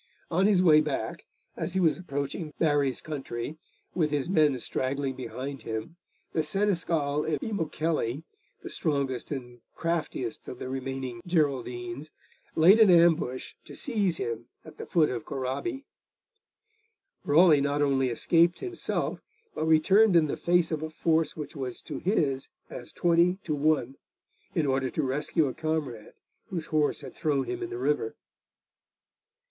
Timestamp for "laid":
12.55-12.79